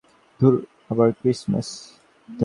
ধুর, 0.39 0.53
আবার 0.89 1.09
ক্রিসমাস! 1.19 1.67